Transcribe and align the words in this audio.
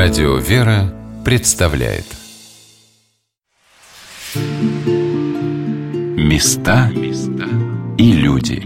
Радио 0.00 0.36
«Вера» 0.36 0.94
представляет 1.24 2.04
Места 6.16 6.88
и 7.98 8.12
люди 8.12 8.62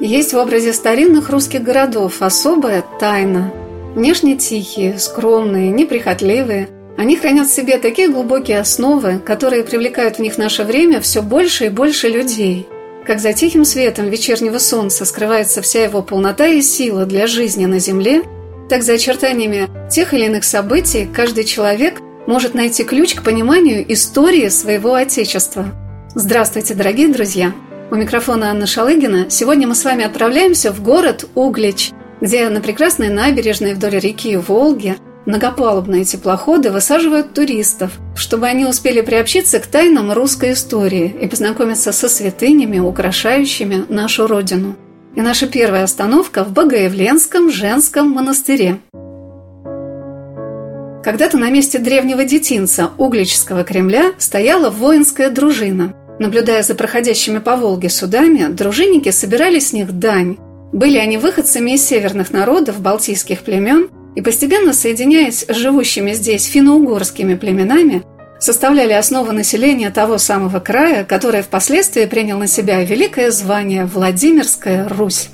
Есть 0.00 0.32
в 0.32 0.36
образе 0.36 0.72
старинных 0.72 1.30
русских 1.30 1.64
городов 1.64 2.22
особая 2.22 2.84
тайна. 3.00 3.52
Внешне 3.96 4.36
тихие, 4.36 5.00
скромные, 5.00 5.72
неприхотливые– 5.72 6.68
они 7.00 7.16
хранят 7.16 7.48
в 7.48 7.50
себе 7.54 7.78
такие 7.78 8.08
глубокие 8.08 8.60
основы, 8.60 9.20
которые 9.20 9.64
привлекают 9.64 10.16
в 10.16 10.18
них 10.18 10.36
наше 10.36 10.64
время 10.64 11.00
все 11.00 11.22
больше 11.22 11.64
и 11.64 11.68
больше 11.70 12.08
людей. 12.08 12.68
Как 13.06 13.20
за 13.20 13.32
тихим 13.32 13.64
светом 13.64 14.10
вечернего 14.10 14.58
солнца 14.58 15.06
скрывается 15.06 15.62
вся 15.62 15.82
его 15.82 16.02
полнота 16.02 16.46
и 16.46 16.60
сила 16.60 17.06
для 17.06 17.26
жизни 17.26 17.64
на 17.64 17.78
Земле, 17.78 18.22
так 18.68 18.82
за 18.82 18.92
очертаниями 18.92 19.66
тех 19.90 20.12
или 20.12 20.26
иных 20.26 20.44
событий 20.44 21.08
каждый 21.10 21.44
человек 21.44 22.02
может 22.26 22.52
найти 22.52 22.84
ключ 22.84 23.14
к 23.14 23.22
пониманию 23.22 23.90
истории 23.90 24.48
своего 24.48 24.92
Отечества. 24.92 25.72
Здравствуйте, 26.14 26.74
дорогие 26.74 27.08
друзья! 27.08 27.54
У 27.90 27.94
микрофона 27.94 28.50
Анна 28.50 28.66
Шалыгина. 28.66 29.30
Сегодня 29.30 29.66
мы 29.66 29.74
с 29.74 29.86
вами 29.86 30.04
отправляемся 30.04 30.70
в 30.70 30.82
город 30.82 31.24
Углич, 31.34 31.92
где 32.20 32.46
на 32.50 32.60
прекрасной 32.60 33.08
набережной 33.08 33.72
вдоль 33.72 33.98
реки 34.00 34.36
Волги– 34.36 34.96
Многопалубные 35.26 36.04
теплоходы 36.04 36.70
высаживают 36.70 37.34
туристов, 37.34 37.92
чтобы 38.16 38.46
они 38.46 38.64
успели 38.64 39.02
приобщиться 39.02 39.60
к 39.60 39.66
тайнам 39.66 40.12
русской 40.12 40.52
истории 40.52 41.14
и 41.20 41.26
познакомиться 41.26 41.92
со 41.92 42.08
святынями, 42.08 42.78
украшающими 42.78 43.84
нашу 43.90 44.26
Родину. 44.26 44.76
И 45.14 45.20
наша 45.20 45.46
первая 45.46 45.84
остановка 45.84 46.42
в 46.42 46.52
Богоявленском 46.52 47.50
женском 47.50 48.10
монастыре. 48.10 48.78
Когда-то 51.04 51.36
на 51.36 51.50
месте 51.50 51.78
древнего 51.78 52.24
детинца 52.24 52.90
Угличского 52.96 53.64
Кремля 53.64 54.12
стояла 54.18 54.70
воинская 54.70 55.30
дружина. 55.30 55.94
Наблюдая 56.18 56.62
за 56.62 56.74
проходящими 56.74 57.38
по 57.38 57.56
Волге 57.56 57.90
судами, 57.90 58.46
дружинники 58.52 59.10
собирали 59.10 59.58
с 59.58 59.72
них 59.72 59.98
дань. 59.98 60.38
Были 60.72 60.98
они 60.98 61.18
выходцами 61.18 61.72
из 61.72 61.84
северных 61.84 62.32
народов, 62.32 62.80
балтийских 62.80 63.40
племен– 63.40 63.90
и 64.14 64.22
постепенно 64.22 64.72
соединяясь 64.72 65.44
с 65.48 65.54
живущими 65.54 66.12
здесь 66.12 66.44
финно-угорскими 66.44 67.34
племенами, 67.34 68.02
составляли 68.38 68.92
основу 68.92 69.32
населения 69.32 69.90
того 69.90 70.18
самого 70.18 70.60
края, 70.60 71.04
которое 71.04 71.42
впоследствии 71.42 72.06
принял 72.06 72.38
на 72.38 72.46
себя 72.46 72.82
великое 72.82 73.30
звание 73.30 73.84
Владимирская 73.84 74.88
Русь. 74.88 75.28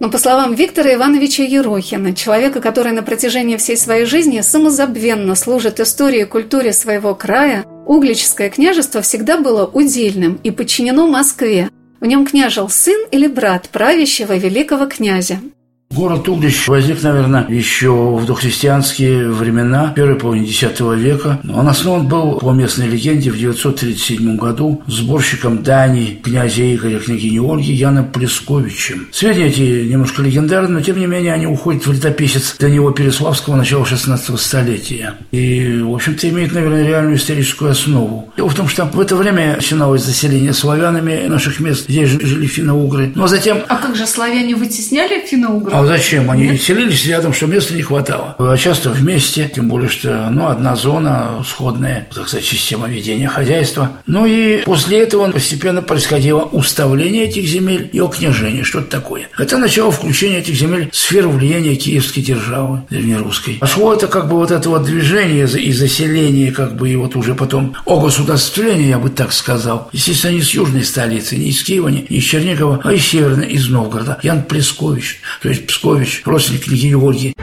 Но 0.00 0.10
по 0.10 0.18
словам 0.18 0.54
Виктора 0.54 0.94
Ивановича 0.94 1.44
Ерохина, 1.44 2.14
человека, 2.14 2.60
который 2.60 2.92
на 2.92 3.02
протяжении 3.02 3.56
всей 3.56 3.76
своей 3.76 4.06
жизни 4.06 4.40
самозабвенно 4.40 5.34
служит 5.34 5.78
истории 5.78 6.22
и 6.22 6.24
культуре 6.24 6.72
своего 6.72 7.14
края, 7.14 7.64
Угличское 7.86 8.48
княжество 8.48 9.02
всегда 9.02 9.36
было 9.38 9.66
удельным 9.66 10.40
и 10.42 10.50
подчинено 10.50 11.06
Москве. 11.06 11.68
В 12.00 12.06
нем 12.06 12.26
княжил 12.26 12.68
сын 12.70 13.06
или 13.10 13.26
брат 13.26 13.68
правящего 13.68 14.36
великого 14.36 14.86
князя. 14.86 15.40
Город 15.90 16.28
Углич 16.28 16.66
возник, 16.66 17.02
наверное, 17.04 17.46
еще 17.48 17.92
в 17.92 18.26
дохристианские 18.26 19.28
времена, 19.28 19.92
первой 19.94 20.16
половине 20.16 20.46
X 20.46 20.80
века. 20.80 21.38
Он 21.48 21.68
основан 21.68 22.08
был, 22.08 22.38
по 22.38 22.50
местной 22.50 22.88
легенде, 22.88 23.30
в 23.30 23.38
937 23.38 24.36
году 24.36 24.82
сборщиком 24.88 25.62
дани 25.62 26.20
князя 26.22 26.74
Игоря, 26.74 26.98
княгини 26.98 27.38
Ольги 27.38 27.72
Яна 27.72 28.02
Плесковичем. 28.02 29.08
Сведения 29.12 29.46
эти 29.46 29.88
немножко 29.88 30.22
легендарны, 30.22 30.70
но 30.70 30.80
тем 30.80 30.98
не 30.98 31.06
менее 31.06 31.32
они 31.32 31.46
уходят 31.46 31.86
в 31.86 31.92
летописец 31.92 32.56
до 32.58 32.68
него 32.68 32.90
Переславского 32.90 33.54
начала 33.54 33.86
16 33.86 34.40
столетия. 34.40 35.14
И, 35.30 35.80
в 35.80 35.94
общем-то, 35.94 36.28
имеют, 36.28 36.52
наверное, 36.52 36.86
реальную 36.86 37.16
историческую 37.16 37.70
основу. 37.70 38.32
Дело 38.36 38.48
в 38.48 38.54
том, 38.54 38.68
что 38.68 38.86
в 38.86 38.98
это 38.98 39.14
время 39.14 39.56
начиналось 39.56 40.02
заселение 40.04 40.54
славянами 40.54 41.26
наших 41.28 41.60
мест, 41.60 41.84
здесь 41.88 42.08
жили 42.08 42.46
финно-угры. 42.46 43.12
Но 43.14 43.28
затем... 43.28 43.58
А 43.68 43.76
как 43.76 43.94
же 43.94 44.06
славяне 44.06 44.56
вытесняли 44.56 45.24
финно-угров? 45.24 45.73
А 45.74 45.84
зачем? 45.84 46.30
Они 46.30 46.50
Нет? 46.50 46.62
селились 46.62 47.04
рядом, 47.04 47.32
что 47.32 47.48
места 47.48 47.74
не 47.74 47.82
хватало. 47.82 48.36
А 48.38 48.56
часто 48.56 48.90
вместе, 48.90 49.50
тем 49.52 49.68
более, 49.68 49.88
что 49.88 50.28
ну, 50.30 50.46
одна 50.46 50.76
зона, 50.76 51.44
сходная, 51.44 52.06
так 52.14 52.28
сказать, 52.28 52.46
система 52.46 52.86
ведения 52.86 53.26
хозяйства. 53.26 53.90
Ну 54.06 54.24
и 54.24 54.62
после 54.62 55.00
этого 55.00 55.32
постепенно 55.32 55.82
происходило 55.82 56.42
уставление 56.42 57.24
этих 57.24 57.46
земель 57.46 57.90
и 57.92 57.98
окняжение, 57.98 58.62
что-то 58.62 58.88
такое. 58.88 59.28
Это 59.36 59.58
начало 59.58 59.90
включения 59.90 60.38
этих 60.38 60.54
земель 60.54 60.90
в 60.92 60.96
сферу 60.96 61.30
влияния 61.30 61.74
киевской 61.74 62.20
державы 62.20 62.82
древнерусской. 62.88 63.54
Пошло 63.54 63.94
это 63.94 64.06
как 64.06 64.28
бы 64.28 64.36
вот 64.36 64.52
это 64.52 64.70
вот 64.70 64.84
движение 64.84 65.44
и 65.44 65.72
заселение, 65.72 66.52
как 66.52 66.76
бы 66.76 66.88
и 66.88 66.94
вот 66.94 67.16
уже 67.16 67.34
потом 67.34 67.74
огосударствление, 67.84 68.90
я 68.90 69.00
бы 69.00 69.10
так 69.10 69.32
сказал. 69.32 69.88
Естественно, 69.90 70.34
не 70.34 70.42
с 70.42 70.50
южной 70.50 70.84
столицы, 70.84 71.34
не 71.34 71.48
из 71.48 71.64
Киева, 71.64 71.88
не 71.88 72.02
из 72.02 72.22
Чернигова, 72.22 72.80
а 72.84 72.92
из 72.92 73.04
северной, 73.04 73.48
из 73.48 73.68
Новгорода. 73.68 74.20
Ян 74.22 74.44
Плескович, 74.44 75.20
то 75.42 75.48
есть 75.48 75.63
Пскович, 75.66 76.22
родственник 76.24 76.64
княгини 76.64 76.94
Ольги. 76.94 77.34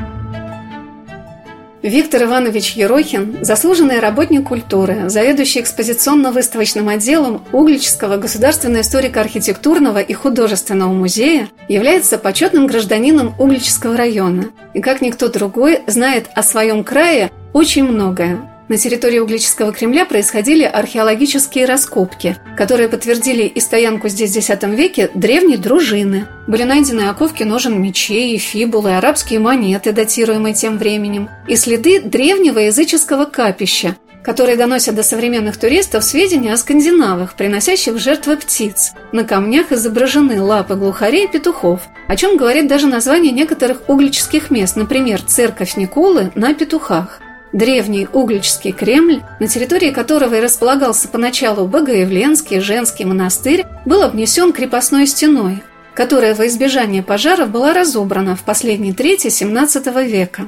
Виктор 1.83 2.23
Иванович 2.23 2.73
Ерохин– 2.73 3.37
заслуженный 3.41 3.99
работник 3.99 4.47
культуры, 4.47 5.09
заведующий 5.09 5.61
экспозиционно-выставочным 5.61 6.87
отделом 6.89 7.43
Угличского 7.51 8.17
государственного 8.17 8.81
историко-архитектурного 8.81 9.97
и 9.97 10.13
художественного 10.13 10.93
музея, 10.93 11.49
является 11.67 12.19
почетным 12.19 12.67
гражданином 12.67 13.33
Угличского 13.39 13.97
района 13.97 14.51
и, 14.75 14.81
как 14.81 15.01
никто 15.01 15.27
другой, 15.27 15.79
знает 15.87 16.29
о 16.35 16.43
своем 16.43 16.83
крае 16.83 17.31
очень 17.51 17.85
многое. 17.85 18.50
На 18.71 18.77
территории 18.77 19.19
Углического 19.19 19.73
Кремля 19.73 20.05
происходили 20.05 20.63
археологические 20.63 21.65
раскопки, 21.65 22.37
которые 22.55 22.87
подтвердили 22.87 23.43
и 23.43 23.59
стоянку 23.59 24.07
здесь 24.07 24.33
в 24.33 24.37
X 24.37 24.63
веке 24.63 25.09
древней 25.13 25.57
дружины. 25.57 26.25
Были 26.47 26.63
найдены 26.63 27.09
оковки 27.09 27.43
ножен 27.43 27.81
мечей, 27.81 28.37
фибулы, 28.37 28.95
арабские 28.95 29.41
монеты, 29.41 29.91
датируемые 29.91 30.53
тем 30.53 30.77
временем, 30.77 31.27
и 31.49 31.57
следы 31.57 31.99
древнего 31.99 32.59
языческого 32.59 33.25
капища, 33.25 33.97
которые 34.23 34.55
доносят 34.55 34.95
до 34.95 35.03
современных 35.03 35.57
туристов 35.57 36.05
сведения 36.05 36.53
о 36.53 36.57
скандинавах, 36.57 37.35
приносящих 37.35 37.99
жертвы 37.99 38.37
птиц. 38.37 38.93
На 39.11 39.25
камнях 39.25 39.73
изображены 39.73 40.41
лапы 40.41 40.75
глухарей 40.75 41.25
и 41.25 41.27
петухов, 41.27 41.81
о 42.07 42.15
чем 42.15 42.37
говорит 42.37 42.69
даже 42.69 42.87
название 42.87 43.33
некоторых 43.33 43.89
углических 43.89 44.49
мест, 44.49 44.77
например, 44.77 45.21
церковь 45.21 45.75
Николы 45.75 46.31
на 46.35 46.53
Петухах– 46.53 47.19
Древний 47.53 48.07
Угличский 48.11 48.71
Кремль, 48.71 49.21
на 49.39 49.47
территории 49.47 49.91
которого 49.91 50.35
и 50.35 50.41
располагался 50.41 51.07
поначалу 51.07 51.67
Богоявленский 51.67 52.61
женский 52.61 53.03
монастырь, 53.03 53.65
был 53.85 54.03
обнесен 54.03 54.53
крепостной 54.53 55.05
стеной, 55.05 55.61
которая 55.93 56.33
во 56.33 56.47
избежание 56.47 57.03
пожаров 57.03 57.49
была 57.49 57.73
разобрана 57.73 58.35
в 58.35 58.43
последней 58.43 58.93
трети 58.93 59.27
XVII 59.27 60.05
века. 60.05 60.47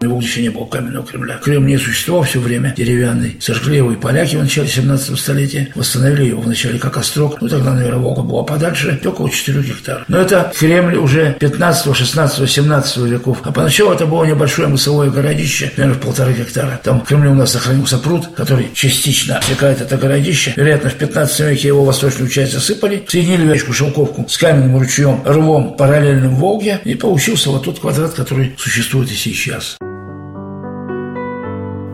Его 0.00 0.20
еще 0.20 0.42
не 0.42 0.50
было 0.50 0.64
каменного 0.64 1.04
Кремля. 1.04 1.38
Кремль 1.38 1.70
не 1.70 1.76
существовал 1.76 2.22
все 2.22 2.38
время 2.38 2.72
деревянный. 2.76 3.36
Сожгли 3.40 3.78
его 3.78 3.90
и 3.90 3.96
поляки 3.96 4.36
в 4.36 4.40
начале 4.40 4.68
17 4.68 5.18
столетия. 5.18 5.72
Восстановили 5.74 6.26
его 6.26 6.40
вначале 6.40 6.78
как 6.78 6.96
острог. 6.98 7.40
Ну, 7.40 7.48
тогда, 7.48 7.74
наверное, 7.74 7.98
Волга 7.98 8.22
была 8.22 8.44
подальше. 8.44 9.00
Около 9.04 9.28
4 9.28 9.60
гектаров. 9.60 10.04
Но 10.06 10.18
это 10.18 10.52
Кремль 10.56 10.96
уже 10.96 11.36
15, 11.40 11.96
16, 11.96 12.48
17 12.48 12.96
веков. 12.98 13.40
А 13.42 13.50
поначалу 13.50 13.92
это 13.92 14.06
было 14.06 14.24
небольшое 14.24 14.68
мысовое 14.68 15.10
городище, 15.10 15.72
наверное, 15.76 15.98
в 15.98 16.04
полтора 16.04 16.30
гектара. 16.30 16.80
Там 16.84 17.00
в 17.00 17.04
Кремле 17.04 17.30
у 17.30 17.34
нас 17.34 17.50
сохранился 17.50 17.98
пруд, 17.98 18.28
который 18.36 18.70
частично 18.74 19.38
отсекает 19.38 19.80
это 19.80 19.96
городище. 19.96 20.52
Вероятно, 20.54 20.90
в 20.90 20.94
15 20.94 21.40
веке 21.40 21.68
его 21.68 21.84
восточную 21.84 22.30
часть 22.30 22.52
засыпали, 22.52 23.04
соединили 23.08 23.52
речку 23.52 23.72
Шелковку 23.72 24.26
с 24.28 24.36
каменным 24.36 24.78
ручьем, 24.78 25.22
рвом 25.24 25.76
параллельным 25.76 26.36
Волге, 26.36 26.80
и 26.84 26.94
получился 26.94 27.50
вот 27.50 27.64
тот 27.64 27.80
квадрат, 27.80 28.12
который 28.12 28.54
существует 28.56 29.10
и 29.10 29.14
сейчас. 29.14 29.76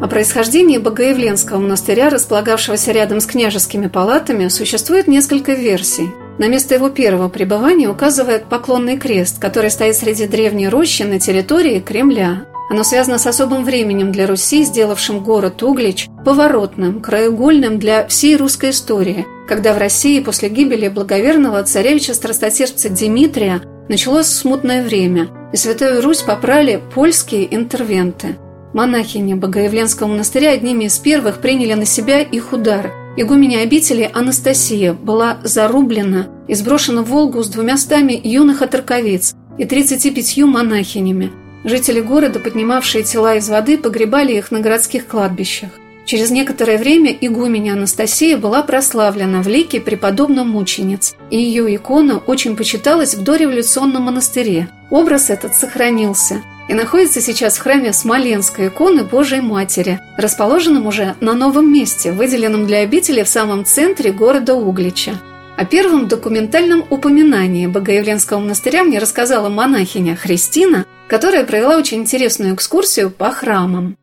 О 0.05 0.07
происхождении 0.07 0.77
Богоявленского 0.77 1.57
монастыря, 1.57 2.11
располагавшегося 2.11 2.93
рядом 2.93 3.21
с 3.21 3.27
княжескими 3.27 3.87
палатами, 3.87 4.49
существует 4.49 5.09
несколько 5.09 5.55
версий. 5.55 6.11
На 6.37 6.47
место 6.47 6.75
его 6.75 6.91
первого 6.91 7.31
пребывания 7.31 7.89
указывает 7.89 8.45
поклонный 8.45 8.99
крест, 8.99 9.41
который 9.41 9.71
стоит 9.71 9.97
среди 9.97 10.27
древней 10.27 10.69
рощи 10.69 11.05
на 11.05 11.19
территории 11.19 11.81
Кремля. 11.81 12.45
Оно 12.69 12.85
связано 12.85 13.17
с 13.17 13.27
особым 13.27 13.65
временем 13.65 14.13
для 14.13 14.27
Руси, 14.27 14.65
сделавшим 14.65 15.25
город 15.25 15.63
Углич 15.63 16.09
поворотным, 16.23 17.01
краеугольным 17.01 17.79
для 17.79 18.07
всей 18.07 18.37
русской 18.37 18.71
истории, 18.73 19.27
когда 19.49 19.73
в 19.73 19.79
России 19.79 20.21
после 20.21 20.51
гибели 20.51 20.89
благоверного 20.89 21.63
царевича-страстотерпца 21.63 22.91
Дмитрия 22.91 23.63
началось 23.89 24.27
смутное 24.27 24.83
время, 24.83 25.29
и 25.55 25.57
Святую 25.57 26.03
Русь 26.03 26.21
попрали 26.21 26.83
польские 26.95 27.55
интервенты– 27.57 28.37
Монахини 28.75 29.35
Богоявленского 29.35 30.09
монастыря 30.09 30.51
одними 30.51 30.85
из 30.85 30.99
первых 30.99 31.41
приняли 31.41 31.73
на 31.73 31.87
себя 31.87 32.21
их 32.21 32.53
удар 32.53 32.93
игуменя 33.17 33.61
обители 33.61 34.11
Анастасия 34.13 34.93
была 34.93 35.39
зарублена 35.43 36.29
и 36.49 36.55
сброшена 36.55 37.03
в 37.03 37.07
Волгу 37.07 37.43
с 37.43 37.49
двумястами 37.49 38.21
юных 38.23 38.63
оторковиц 38.63 39.35
и 39.59 39.65
35 39.65 40.39
монахинями. 40.39 41.31
Жители 41.65 42.01
города, 42.01 42.41
поднимавшие 42.41 43.05
тела 43.05 43.37
из 43.37 43.49
воды, 43.49 43.79
погребали 43.79 44.35
их 44.35 44.51
на 44.51 44.61
городских 44.61 45.07
кладбищах. 45.07 45.71
Через 46.05 46.31
некоторое 46.31 46.77
время 46.77 47.17
игуменя 47.19 47.73
Анастасия 47.73 48.37
была 48.37 48.63
прославлена 48.63 49.43
в 49.43 49.49
лике 49.49 49.81
преподобном 49.81 50.51
мучениц, 50.51 51.15
и 51.31 51.39
ее 51.39 51.75
икона 51.75 52.19
очень 52.19 52.57
почиталась 52.57 53.15
в 53.15 53.25
дореволюционном 53.25 54.03
монастыре. 54.03 54.69
Образ 54.91 55.31
этот 55.31 55.55
сохранился 55.55 56.43
и 56.69 56.75
находится 56.75 57.21
сейчас 57.21 57.57
в 57.57 57.63
храме 57.63 57.93
Смоленской 57.93 58.69
иконы 58.69 59.05
Божией 59.05 59.41
Матери, 59.41 60.01
расположенном 60.17 60.87
уже 60.87 61.15
на 61.21 61.33
новом 61.33 61.73
месте, 61.73 62.13
выделенном 62.13 62.67
для 62.67 62.79
обители 62.79 63.23
в 63.23 63.29
самом 63.29 63.65
центре 63.65 64.13
города 64.13 64.55
Углича. 64.55 65.21
О 65.57 65.65
первом 65.65 66.09
документальном 66.09 66.85
упоминании 66.91 67.67
Богоявленского 67.67 68.41
монастыря 68.41 68.83
мне 68.83 68.99
рассказала 68.99 69.49
монахиня 69.49 70.17
Христина, 70.17 70.85
которая 71.07 71.45
провела 71.45 71.79
очень 71.79 71.99
интересную 71.99 72.55
экскурсию 72.55 73.11
по 73.11 73.31
храмам. 73.31 73.97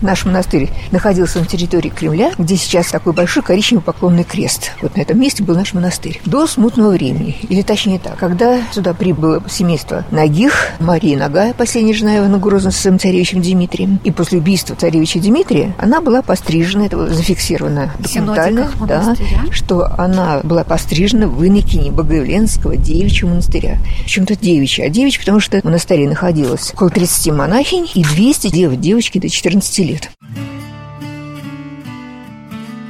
Наш 0.00 0.24
монастырь 0.24 0.70
находился 0.90 1.38
на 1.38 1.46
территории 1.46 1.88
Кремля, 1.88 2.32
где 2.36 2.56
сейчас 2.56 2.88
такой 2.88 3.12
большой 3.12 3.42
коричневый 3.42 3.82
поклонный 3.82 4.24
крест. 4.24 4.72
Вот 4.82 4.96
на 4.96 5.00
этом 5.00 5.20
месте 5.20 5.42
был 5.42 5.54
наш 5.54 5.72
монастырь. 5.72 6.20
До 6.24 6.46
смутного 6.46 6.90
времени, 6.90 7.36
или 7.48 7.62
точнее 7.62 7.98
так, 7.98 8.16
когда 8.16 8.60
сюда 8.72 8.92
прибыло 8.92 9.42
семейство 9.48 10.04
Нагих, 10.10 10.72
Мария 10.80 11.16
Нагая, 11.16 11.54
последняя 11.54 11.94
жена 11.94 12.18
Ивана 12.18 12.38
Грозного 12.38 12.72
с 12.72 12.76
своим 12.78 12.98
царевичем 12.98 13.40
Дмитрием, 13.40 14.00
и 14.02 14.10
после 14.10 14.38
убийства 14.38 14.74
царевича 14.74 15.20
Дмитрия 15.20 15.74
она 15.78 16.00
была 16.00 16.22
пострижена, 16.22 16.86
это 16.86 17.06
зафиксировано 17.14 17.92
документально, 17.98 18.70
да, 18.86 19.14
что 19.52 19.86
она 19.96 20.40
была 20.42 20.64
пострижена 20.64 21.28
в 21.28 21.46
Инокине 21.46 21.92
Богоявленского 21.92 22.76
девичьего 22.76 23.30
монастыря. 23.30 23.78
Почему-то 24.02 24.36
девичья, 24.36 24.86
а 24.86 24.88
девичья, 24.88 25.20
потому 25.20 25.40
что 25.40 25.60
в 25.60 25.64
монастыре 25.64 26.08
находилось 26.08 26.72
около 26.74 26.90
30 26.90 27.32
монахинь 27.32 27.88
и 27.94 28.02
200 28.02 28.50
девочек, 28.50 28.80
девочки 28.80 29.18
до 29.18 29.28
14 29.28 29.83
лет. 29.84 30.10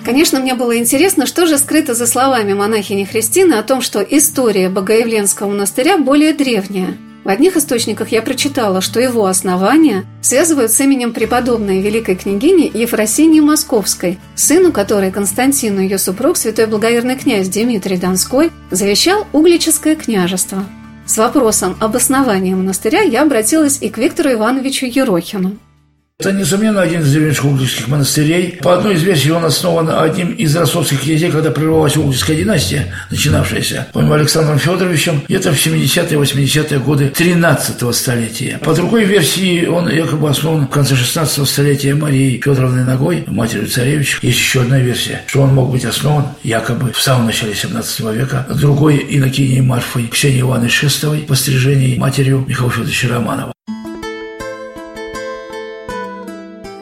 Конечно, 0.04 0.38
мне 0.38 0.54
было 0.54 0.76
интересно, 0.76 1.26
что 1.26 1.46
же 1.46 1.56
скрыто 1.56 1.94
за 1.94 2.06
словами 2.06 2.52
монахини 2.52 3.04
Христины 3.04 3.54
о 3.54 3.62
том, 3.62 3.80
что 3.80 4.00
история 4.00 4.68
Богоявленского 4.68 5.48
монастыря 5.48 5.96
более 5.96 6.34
древняя. 6.34 6.94
В 7.24 7.28
одних 7.30 7.56
источниках 7.56 8.08
я 8.08 8.20
прочитала, 8.20 8.82
что 8.82 9.00
его 9.00 9.24
основание 9.24 10.04
связывают 10.20 10.70
с 10.72 10.80
именем 10.80 11.14
преподобной 11.14 11.80
великой 11.80 12.16
княгини 12.16 12.70
Ефросинии 12.74 13.40
Московской, 13.40 14.18
сыну 14.34 14.72
которой 14.72 15.10
Константину 15.10 15.80
ее 15.80 15.96
супруг, 15.96 16.36
святой 16.36 16.66
благоверный 16.66 17.16
князь 17.16 17.48
Дмитрий 17.48 17.96
Донской, 17.96 18.50
завещал 18.70 19.26
Углическое 19.32 19.96
княжество. 19.96 20.66
С 21.06 21.16
вопросом 21.16 21.78
об 21.80 21.96
основании 21.96 22.52
монастыря 22.52 23.00
я 23.00 23.22
обратилась 23.22 23.78
и 23.80 23.88
к 23.88 23.96
Виктору 23.96 24.32
Ивановичу 24.32 24.84
Ерохину. 24.84 25.56
Это, 26.20 26.30
несомненно, 26.30 26.80
один 26.80 27.00
из 27.00 27.12
древнейших 27.12 27.44
угличских 27.44 27.88
монастырей. 27.88 28.56
По 28.62 28.74
одной 28.74 28.94
из 28.94 29.02
версий, 29.02 29.32
он 29.32 29.44
основан 29.44 29.90
одним 29.90 30.30
из 30.30 30.54
ростовских 30.54 31.02
князей, 31.02 31.28
когда 31.28 31.50
прервалась 31.50 31.96
угличская 31.96 32.36
династия, 32.36 32.94
начинавшаяся, 33.10 33.88
помимо 33.92 34.14
Александром 34.14 34.60
Федоровичем, 34.60 35.22
где-то 35.28 35.50
в 35.50 35.56
70-е, 35.56 36.16
80-е 36.16 36.78
годы 36.78 37.12
13-го 37.12 37.92
столетия. 37.92 38.60
По 38.62 38.74
другой 38.74 39.06
версии, 39.06 39.66
он 39.66 39.90
якобы 39.90 40.30
основан 40.30 40.68
в 40.68 40.70
конце 40.70 40.94
16-го 40.94 41.44
столетия 41.46 41.96
Марией 41.96 42.40
Федоровной 42.40 42.84
Ногой, 42.84 43.24
матерью 43.26 43.66
царевича. 43.66 44.18
Есть 44.22 44.38
еще 44.38 44.60
одна 44.60 44.78
версия, 44.78 45.22
что 45.26 45.42
он 45.42 45.52
мог 45.52 45.72
быть 45.72 45.84
основан 45.84 46.26
якобы 46.44 46.92
в 46.92 47.02
самом 47.02 47.26
начале 47.26 47.56
17 47.56 48.00
века 48.14 48.46
другой 48.48 49.04
инокиней 49.10 49.62
Марфой 49.62 50.06
Ксенией 50.06 50.42
Ивановной 50.42 50.70
Шестовой, 50.70 51.18
пострижении 51.18 51.98
матерью 51.98 52.44
Михаила 52.46 52.70
Федоровича 52.70 53.08
Романова. 53.08 53.54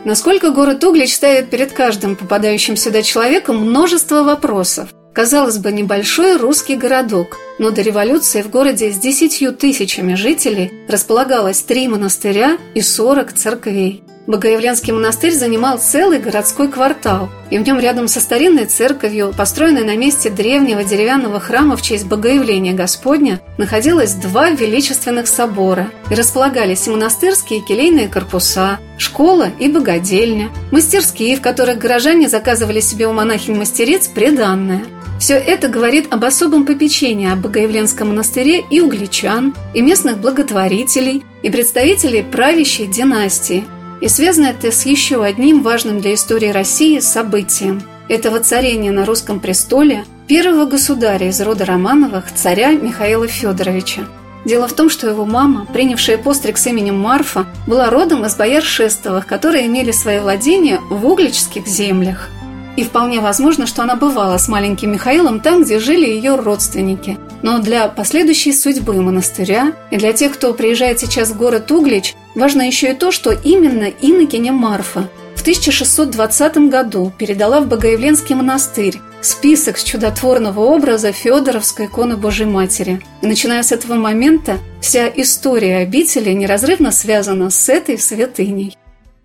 Насколько 0.04 0.50
город 0.50 0.82
Углич 0.82 1.14
ставит 1.14 1.48
перед 1.48 1.72
каждым 1.72 2.16
попадающим 2.16 2.76
сюда 2.76 3.02
человеком 3.02 3.58
множество 3.58 4.24
вопросов. 4.24 4.88
Казалось 5.14 5.58
бы, 5.58 5.70
небольшой 5.70 6.36
русский 6.38 6.74
городок, 6.74 7.38
но 7.58 7.70
до 7.70 7.82
революции 7.82 8.42
в 8.42 8.50
городе 8.50 8.90
с 8.90 8.98
десятью 8.98 9.52
тысячами 9.52 10.14
жителей 10.14 10.72
располагалось 10.88 11.62
три 11.62 11.86
монастыря 11.86 12.56
и 12.74 12.80
сорок 12.80 13.32
церквей. 13.32 14.02
Богоявленский 14.26 14.92
монастырь 14.92 15.34
занимал 15.34 15.78
целый 15.78 16.20
городской 16.20 16.68
квартал, 16.68 17.28
и 17.50 17.58
в 17.58 17.62
нем 17.62 17.80
рядом 17.80 18.06
со 18.06 18.20
старинной 18.20 18.66
церковью, 18.66 19.34
построенной 19.36 19.82
на 19.82 19.96
месте 19.96 20.30
древнего 20.30 20.84
деревянного 20.84 21.40
храма 21.40 21.76
в 21.76 21.82
честь 21.82 22.06
Богоявления 22.06 22.72
Господня, 22.72 23.40
находилось 23.58 24.14
два 24.14 24.50
величественных 24.50 25.26
собора, 25.26 25.90
и 26.08 26.14
располагались 26.14 26.86
монастырские 26.86 27.58
и 27.58 27.64
келейные 27.64 28.08
корпуса, 28.08 28.78
школа 28.96 29.48
и 29.58 29.68
богадельня, 29.68 30.50
мастерские, 30.70 31.36
в 31.36 31.40
которых 31.40 31.78
горожане 31.78 32.28
заказывали 32.28 32.78
себе 32.78 33.08
у 33.08 33.12
монахинь-мастериц 33.12 34.06
преданное. 34.06 34.84
Все 35.18 35.34
это 35.34 35.66
говорит 35.66 36.12
об 36.12 36.24
особом 36.24 36.64
попечении 36.64 37.30
о 37.30 37.36
Богоявленском 37.36 38.08
монастыре 38.08 38.62
и 38.70 38.80
угличан, 38.80 39.54
и 39.74 39.82
местных 39.82 40.18
благотворителей, 40.18 41.24
и 41.42 41.50
представителей 41.50 42.22
правящей 42.22 42.86
династии– 42.86 43.64
и 44.02 44.08
связано 44.08 44.46
это 44.46 44.72
с 44.72 44.84
еще 44.84 45.24
одним 45.24 45.62
важным 45.62 46.00
для 46.00 46.14
истории 46.14 46.48
России 46.48 46.98
событием– 46.98 47.82
это 48.08 48.32
воцарение 48.32 48.90
на 48.90 49.06
русском 49.06 49.38
престоле 49.38 50.04
первого 50.26 50.66
государя 50.66 51.28
из 51.28 51.40
рода 51.40 51.64
Романовых, 51.64 52.24
царя 52.34 52.72
Михаила 52.72 53.28
Федоровича. 53.28 54.02
Дело 54.44 54.66
в 54.66 54.72
том, 54.72 54.90
что 54.90 55.08
его 55.08 55.24
мама, 55.24 55.66
принявшая 55.72 56.18
постриг 56.18 56.58
с 56.58 56.66
именем 56.66 56.98
Марфа, 56.98 57.46
была 57.68 57.90
родом 57.90 58.26
из 58.26 58.34
бояр 58.34 58.64
Шестовых, 58.64 59.24
которые 59.24 59.66
имели 59.66 59.92
свои 59.92 60.18
владения 60.18 60.80
в 60.90 61.06
угличских 61.06 61.68
землях– 61.68 62.28
и 62.76 62.84
вполне 62.84 63.20
возможно, 63.20 63.66
что 63.66 63.82
она 63.82 63.96
бывала 63.96 64.38
с 64.38 64.48
маленьким 64.48 64.92
Михаилом 64.92 65.40
там, 65.40 65.64
где 65.64 65.78
жили 65.78 66.06
ее 66.06 66.36
родственники. 66.36 67.18
Но 67.42 67.58
для 67.58 67.88
последующей 67.88 68.52
судьбы 68.52 69.00
монастыря 69.00 69.72
и 69.90 69.96
для 69.96 70.12
тех, 70.12 70.32
кто 70.32 70.54
приезжает 70.54 71.00
сейчас 71.00 71.30
в 71.30 71.36
город 71.36 71.70
Углич, 71.70 72.14
важно 72.34 72.62
еще 72.62 72.92
и 72.92 72.94
то, 72.94 73.10
что 73.10 73.32
именно 73.32 73.84
инокиня 74.00 74.52
Марфа 74.52 75.08
в 75.34 75.40
1620 75.42 76.70
году 76.70 77.12
передала 77.18 77.60
в 77.60 77.66
Богоявленский 77.66 78.34
монастырь 78.34 79.00
список 79.20 79.78
с 79.78 79.84
чудотворного 79.84 80.60
образа 80.60 81.12
Федоровской 81.12 81.86
иконы 81.86 82.16
Божьей 82.16 82.46
Матери. 82.46 83.00
И 83.22 83.26
начиная 83.26 83.62
с 83.62 83.72
этого 83.72 83.94
момента 83.94 84.58
вся 84.80 85.08
история 85.08 85.78
обители 85.78 86.30
неразрывно 86.30 86.92
связана 86.92 87.50
с 87.50 87.68
этой 87.68 87.98
святыней. 87.98 88.76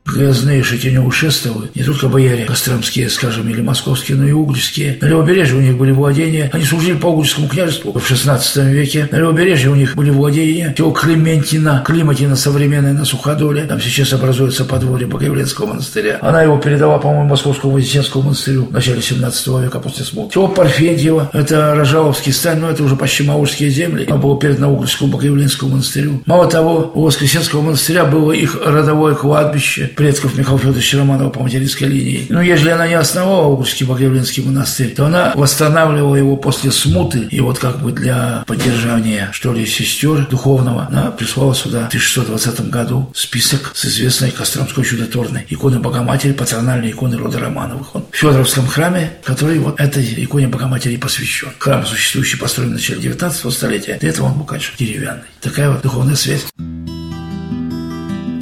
Грязные 0.07 0.63
шатеню 0.63 1.03
ушествовали 1.03 1.69
не 1.75 1.83
только 1.83 2.07
бояре 2.07 2.45
костромские, 2.45 3.09
скажем, 3.09 3.49
или 3.49 3.61
московские, 3.61 4.17
но 4.17 4.25
и 4.25 4.31
угличские. 4.31 4.97
На 5.01 5.07
левобережье 5.07 5.57
у 5.57 5.61
них 5.61 5.77
были 5.77 5.91
владения, 5.91 6.49
они 6.53 6.63
служили 6.63 6.95
по 6.95 7.07
угличскому 7.07 7.47
княжеству 7.47 7.91
в 7.91 7.97
XVI 7.97 8.71
веке. 8.71 9.07
На 9.11 9.17
левобережье 9.17 9.69
у 9.69 9.75
них 9.75 9.95
были 9.95 10.09
владения 10.09 10.73
всего 10.73 10.91
Клементина, 10.91 11.83
Климатина 11.85 12.35
современная 12.35 12.93
на 12.93 13.05
Суходоле. 13.05 13.63
Там 13.63 13.81
сейчас 13.81 14.13
образуется 14.13 14.63
подворье 14.63 15.07
Богоявленского 15.07 15.67
монастыря. 15.67 16.19
Она 16.21 16.41
его 16.41 16.57
передала, 16.57 16.97
по-моему, 16.99 17.25
Московскому 17.29 17.73
Вознесенскому 17.73 18.23
монастырю 18.25 18.65
в 18.65 18.71
начале 18.71 19.01
17 19.01 19.47
века 19.47 19.79
после 19.79 20.05
смуты. 20.05 20.31
Всего 20.31 20.47
Парфентьева, 20.47 21.29
это 21.33 21.75
Рожаловский 21.75 22.31
стань, 22.31 22.59
но 22.59 22.69
это 22.69 22.83
уже 22.83 22.95
почти 22.95 23.23
Маурские 23.23 23.69
земли. 23.69 24.05
Она 24.07 24.17
была 24.17 24.37
передана 24.37 24.69
Угличскому 24.69 25.11
Богоявленскому 25.11 25.71
монастырю. 25.71 26.21
Мало 26.25 26.49
того, 26.49 26.91
у 26.93 27.03
Воскресенского 27.03 27.61
монастыря 27.61 28.05
было 28.05 28.31
их 28.31 28.57
родовое 28.65 29.15
кладбище, 29.15 29.91
предков 29.97 30.37
Михаила 30.37 30.59
Федоровича 30.59 30.99
Романова 30.99 31.29
по 31.31 31.41
материнской 31.41 31.87
линии. 31.87 32.27
Но 32.29 32.41
если 32.41 32.69
она 32.69 32.87
не 32.87 32.93
основала 32.93 33.47
Угрский 33.47 33.85
Богоявленский 33.85 34.43
монастырь, 34.43 34.93
то 34.93 35.07
она 35.07 35.33
восстанавливала 35.35 36.15
его 36.15 36.37
после 36.37 36.71
смуты, 36.71 37.27
и 37.31 37.41
вот 37.41 37.57
как 37.57 37.81
бы 37.81 37.91
для 37.91 38.43
поддержания, 38.45 39.29
что 39.33 39.51
ли, 39.53 39.65
сестер 39.65 40.27
духовного, 40.27 40.87
она 40.87 41.09
прислала 41.09 41.55
сюда 41.55 41.85
в 41.85 41.87
1620 41.87 42.69
году 42.69 43.11
список 43.15 43.71
с 43.73 43.85
известной 43.85 44.29
Костромской 44.29 44.85
чудотворной 44.85 45.47
иконы 45.49 45.79
Богоматери, 45.79 46.33
патрональной 46.33 46.91
иконы 46.91 47.17
рода 47.17 47.39
Романовых. 47.39 47.95
Он 47.95 48.05
в 48.11 48.15
Федоровском 48.15 48.67
храме, 48.67 49.13
который 49.23 49.57
вот 49.57 49.79
этой 49.79 50.05
иконе 50.23 50.47
Богоматери 50.47 50.97
посвящен. 50.97 51.49
Храм, 51.57 51.83
существующий, 51.85 52.37
построен 52.37 52.69
в 52.69 52.73
начале 52.73 53.01
19 53.01 53.51
столетия, 53.51 53.97
для 53.99 54.09
этого 54.09 54.27
он 54.27 54.33
был, 54.33 54.45
конечно, 54.45 54.75
деревянный. 54.77 55.23
Такая 55.41 55.71
вот 55.71 55.81
духовная 55.81 56.15
связь. 56.15 56.45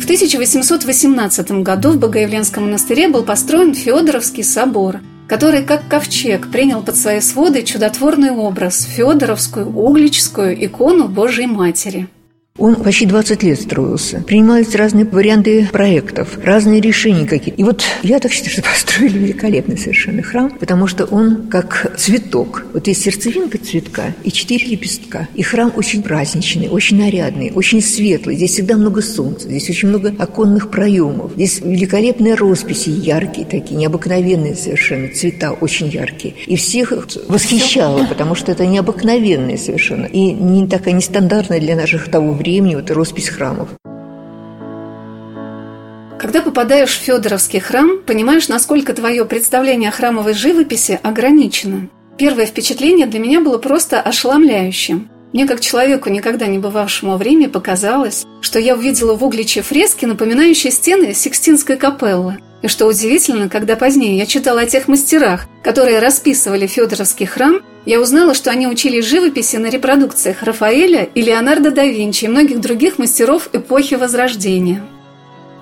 В 0.05 0.07
1818 0.07 1.63
году 1.63 1.89
в 1.89 1.97
Богоявленском 1.97 2.65
монастыре 2.65 3.07
был 3.07 3.24
построен 3.24 3.74
Федоровский 3.74 4.43
собор, 4.43 5.00
который, 5.27 5.63
как 5.63 5.88
ковчег, 5.88 6.51
принял 6.51 6.83
под 6.83 6.95
свои 6.95 7.19
своды 7.21 7.63
чудотворный 7.63 8.29
образ– 8.29 8.85
Федоровскую 8.95 9.67
углическую 9.67 10.63
икону 10.63 11.07
Божьей 11.07 11.47
Матери. 11.47 12.07
Он 12.57 12.75
почти 12.77 13.05
20 13.05 13.43
лет 13.43 13.59
строился. 13.59 14.24
Принимались 14.25 14.74
разные 14.75 15.03
варианты 15.03 15.67
проектов, 15.74 16.39
разные 16.41 16.79
решения 16.79 17.25
какие-то. 17.25 17.59
И 17.59 17.65
вот 17.65 17.83
я 18.01 18.17
так 18.19 18.31
считаю, 18.31 18.53
что 18.53 18.62
построили 18.62 19.17
великолепный 19.17 19.77
совершенно 19.77 20.24
храм, 20.24 20.50
потому 20.57 20.88
что 20.88 21.03
он 21.03 21.50
как 21.50 21.93
цветок. 21.97 22.65
Вот 22.71 22.88
есть 22.88 23.01
сердцевинка 23.01 23.57
цветка 23.57 24.15
и 24.24 24.31
четыре 24.31 24.67
лепестка. 24.67 25.27
И 25.35 25.43
храм 25.43 25.69
очень 25.75 26.01
праздничный, 26.01 26.69
очень 26.69 26.97
нарядный, 26.97 27.51
очень 27.53 27.81
светлый. 27.81 28.38
Здесь 28.38 28.51
всегда 28.51 28.77
много 28.77 29.01
солнца, 29.01 29.50
здесь 29.50 29.69
очень 29.69 29.89
много 29.89 30.15
оконных 30.17 30.71
проемов. 30.71 31.33
Здесь 31.35 31.59
великолепные 31.59 32.35
росписи, 32.35 32.88
яркие 32.89 33.45
такие, 33.45 33.75
необыкновенные 33.75 34.55
совершенно, 34.55 35.13
цвета 35.13 35.51
очень 35.51 35.89
яркие. 35.89 36.35
И 36.47 36.55
всех 36.55 36.93
восхищало, 37.27 38.05
потому 38.05 38.33
что 38.33 38.53
это 38.53 38.65
необыкновенные 38.65 39.57
совершенно. 39.57 40.05
И 40.05 40.31
не 40.31 40.69
такая 40.69 40.93
нестандартная 40.93 41.59
для 41.59 41.75
наших 41.75 42.09
того 42.09 42.31
времени 42.31 42.45
времени 42.46 42.75
вот 42.75 42.92
роспись 42.92 43.30
храмов. 43.30 43.70
Когда 46.20 46.42
попадаешь 46.42 46.96
в 46.96 47.02
Федоровский 47.02 47.60
храм, 47.60 48.00
понимаешь, 48.06 48.48
насколько 48.48 48.94
твое 48.94 49.25
представление 49.25 49.90
о 49.90 49.92
храмовой 49.92 50.34
живописи 50.34 51.00
ограничено. 51.04 51.90
Первое 52.18 52.46
впечатление 52.46 53.08
для 53.08 53.20
меня 53.20 53.42
было 53.42 53.58
просто 53.58 54.00
ошеломляющим. 54.00 55.10
Мне, 55.34 55.46
как 55.48 55.60
человеку, 55.60 56.10
никогда 56.10 56.46
не 56.46 56.60
бывавшему 56.60 57.18
в 57.18 57.22
Риме, 57.22 57.50
показалось, 57.50 58.25
что 58.42 58.60
я 58.60 58.75
увидела 58.75 59.16
в 59.16 59.24
Угличе 59.24 59.62
фрески, 59.62 60.06
напоминающие 60.06 60.72
стены 60.72 61.14
Сикстинской 61.14 61.75
капеллы. 61.75 62.38
И 62.65 62.67
что 62.67 62.88
удивительно, 62.88 63.48
когда 63.48 63.75
позднее 63.75 64.17
я 64.17 64.25
читала 64.25 64.62
о 64.62 64.65
тех 64.65 64.88
мастерах, 64.88 65.45
которые 65.62 66.00
расписывали 66.00 66.65
Федоровский 66.65 67.27
храм, 67.27 67.62
я 67.86 68.01
узнала, 68.01 68.34
что 68.34 68.50
они 68.50 68.65
учились 68.67 69.05
живописи 69.05 69.57
на 69.57 69.67
репродукциях 69.67 70.41
Рафаэля 70.41 71.03
и 71.03 71.22
Леонардо 71.22 71.69
да 71.69 71.86
Винчи 71.86 72.25
и 72.25 72.27
многих 72.27 72.60
других 72.62 72.98
мастеров 72.98 73.50
эпохи 73.53 73.93
Возрождения. 73.93 74.84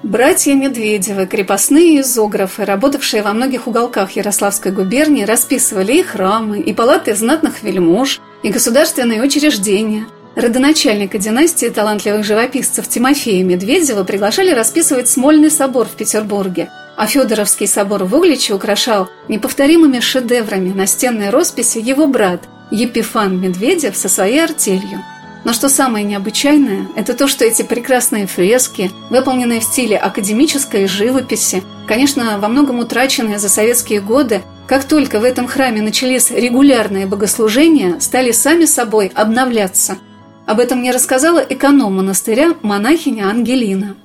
Братья 0.01 0.53
Медведевы, 0.53 1.27
крепостные 1.27 2.00
изографы, 2.00 2.63
работавшие 2.63 3.22
во 3.22 3.33
многих 3.33 3.67
уголках 3.67 4.12
Ярославской 4.12 4.72
губернии, 4.72 5.25
расписывали 5.25 5.95
и 5.95 6.03
храмы, 6.03 6.62
и 6.62 6.74
палаты 6.74 7.15
знатных 7.15 7.63
вельмож, 7.63 8.22
и 8.43 8.50
государственные 8.50 9.22
учреждения. 9.22 10.05
Родоначальника 10.38 11.17
династии 11.17 11.67
талантливых 11.67 12.24
живописцев 12.24 12.88
Тимофея 12.88 13.43
Медведева 13.43 14.05
приглашали 14.05 14.51
расписывать 14.51 15.10
Смольный 15.10 15.51
собор 15.51 15.88
в 15.88 15.91
Петербурге, 15.91 16.69
а 16.95 17.07
Федоровский 17.07 17.67
собор 17.67 18.03
в 18.03 18.15
Угличе 18.15 18.53
украшал 18.53 19.09
неповторимыми 19.27 20.00
шедеврами 20.00 20.71
настенной 20.71 21.29
росписи 21.29 21.79
его 21.79 22.07
брат 22.07 22.41
Епифан 22.71 23.39
Медведев 23.39 23.95
со 23.95 24.09
своей 24.09 24.43
артелью. 24.43 25.03
Но 25.43 25.51
что 25.51 25.67
самое 25.67 26.05
необычайное, 26.05 26.88
это 26.95 27.13
то, 27.13 27.27
что 27.27 27.43
эти 27.43 27.63
прекрасные 27.63 28.27
фрески, 28.27 28.91
выполненные 29.09 29.59
в 29.59 29.63
стиле 29.63 29.97
академической 29.97 30.88
живописи, 30.88 31.63
конечно, 31.85 32.39
во 32.39 32.47
многом 32.47 32.79
утраченные 32.79 33.39
за 33.39 33.50
советские 33.50 34.00
годы, 34.00 34.41
как 34.67 34.85
только 34.85 35.19
в 35.19 35.25
этом 35.25 35.47
храме 35.47 35.81
начались 35.81 36.31
регулярные 36.31 37.05
богослужения, 37.05 38.00
стали 38.00 38.31
сами 38.31 38.63
собой 38.65 39.12
обновляться. 39.13 39.97
Об 40.45 40.59
этом 40.59 40.79
мне 40.79 40.91
рассказала 40.91 41.39
эконом 41.39 41.97
монастыря 41.97 42.53
монахиня 42.62 43.29
Ангелина. 43.29 43.95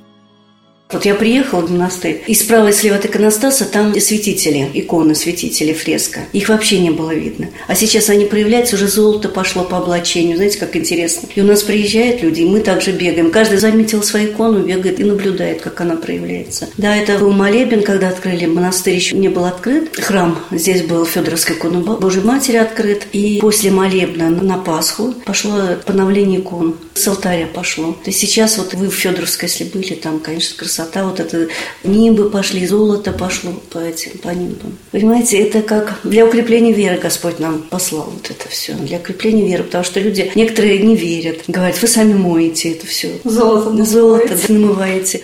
Вот 0.90 1.04
я 1.04 1.14
приехала 1.14 1.60
в 1.60 1.70
монастырь, 1.70 2.22
и 2.26 2.34
справа 2.34 2.68
и 2.68 2.72
слева 2.72 2.96
от 2.96 3.04
иконостаса 3.04 3.66
там 3.66 3.98
святители, 4.00 4.70
иконы 4.72 5.14
святители, 5.14 5.74
фреска. 5.74 6.20
Их 6.32 6.48
вообще 6.48 6.78
не 6.78 6.90
было 6.90 7.14
видно. 7.14 7.50
А 7.66 7.74
сейчас 7.74 8.08
они 8.08 8.24
проявляются, 8.24 8.76
уже 8.76 8.88
золото 8.88 9.28
пошло 9.28 9.64
по 9.64 9.76
облачению. 9.76 10.36
Знаете, 10.36 10.58
как 10.58 10.76
интересно. 10.76 11.28
И 11.34 11.42
у 11.42 11.44
нас 11.44 11.62
приезжают 11.62 12.22
люди, 12.22 12.40
и 12.40 12.46
мы 12.46 12.60
также 12.60 12.92
бегаем. 12.92 13.30
Каждый 13.30 13.58
заметил 13.58 14.02
свою 14.02 14.30
икону, 14.30 14.60
бегает 14.60 14.98
и 14.98 15.04
наблюдает, 15.04 15.60
как 15.60 15.78
она 15.82 15.96
проявляется. 15.96 16.70
Да, 16.78 16.96
это 16.96 17.18
был 17.18 17.32
молебен, 17.32 17.82
когда 17.82 18.08
открыли. 18.08 18.46
Монастырь 18.46 18.94
еще 18.94 19.14
не 19.14 19.28
был 19.28 19.44
открыт. 19.44 19.94
Храм 19.94 20.38
здесь 20.52 20.84
был 20.84 21.04
Федоровская 21.04 21.58
икона 21.58 21.80
Божьей 21.80 22.22
Матери 22.22 22.56
открыт. 22.56 23.06
И 23.12 23.40
после 23.42 23.70
молебна 23.70 24.30
на 24.30 24.56
Пасху 24.56 25.14
пошло 25.26 25.76
поновление 25.84 26.40
икон. 26.40 26.76
С 26.94 27.06
алтаря 27.06 27.46
пошло. 27.46 27.92
То 27.92 28.08
есть 28.08 28.20
сейчас 28.20 28.56
вот 28.56 28.72
вы 28.72 28.88
в 28.88 28.94
Федоровской, 28.94 29.50
если 29.50 29.64
были, 29.64 29.94
там, 29.94 30.18
конечно, 30.18 30.56
красота 30.56 30.77
красота, 30.78 31.04
вот 31.04 31.20
это 31.20 31.48
нимбы 31.84 32.30
пошли, 32.30 32.66
золото 32.66 33.12
пошло 33.12 33.52
по 33.72 33.78
этим, 33.78 34.18
по 34.18 34.28
нимбам. 34.28 34.78
Понимаете, 34.92 35.38
это 35.38 35.62
как 35.62 35.98
для 36.04 36.24
укрепления 36.24 36.72
веры 36.72 36.98
Господь 36.98 37.38
нам 37.38 37.62
послал 37.62 38.10
вот 38.10 38.30
это 38.30 38.48
все, 38.48 38.74
для 38.74 38.98
укрепления 38.98 39.46
веры, 39.46 39.64
потому 39.64 39.84
что 39.84 40.00
люди, 40.00 40.30
некоторые 40.34 40.78
не 40.78 40.96
верят, 40.96 41.38
говорят, 41.48 41.80
вы 41.80 41.88
сами 41.88 42.14
моете 42.14 42.72
это 42.72 42.86
все. 42.86 43.10
Золото 43.24 43.70
намываете. 43.70 43.90
Золото 43.90 44.52
намываете. 44.52 45.22